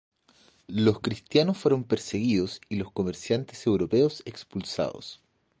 [0.65, 5.21] Los cristianos fueron perseguidos y los comerciantes europeos expulsados.